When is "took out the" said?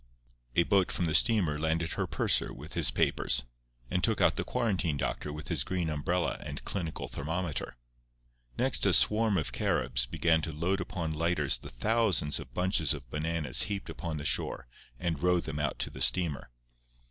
4.03-4.43